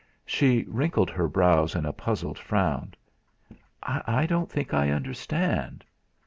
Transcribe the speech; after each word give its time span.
She 0.25 0.65
wrinkled 0.67 1.11
her 1.11 1.27
brows 1.27 1.75
in 1.75 1.85
a 1.85 1.93
puzzled 1.93 2.39
frown. 2.39 2.95
"I 3.83 4.25
don't 4.25 4.49
think 4.49 4.73
I 4.73 4.89
understand." 4.89 5.85